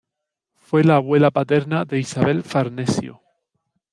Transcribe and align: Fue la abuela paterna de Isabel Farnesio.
Fue 0.55 0.83
la 0.83 0.95
abuela 0.95 1.29
paterna 1.29 1.85
de 1.85 1.99
Isabel 1.99 2.41
Farnesio. 2.41 3.21